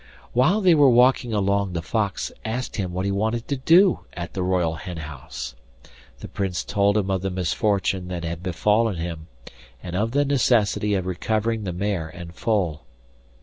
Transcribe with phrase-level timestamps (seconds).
[0.33, 4.33] While they were walking along the fox asked him what he wanted to do at
[4.33, 5.53] the royal hen house.
[6.21, 9.27] The Prince told him of the misfortune that had befallen him,
[9.83, 12.87] and of the necessity of recovering the mare and foal.